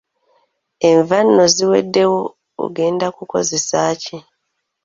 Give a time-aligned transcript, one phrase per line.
[0.89, 2.19] Enva nno ziweddewo
[2.63, 4.17] ogenda kukozaaki?